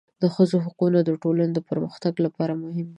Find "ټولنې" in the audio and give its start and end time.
1.23-1.59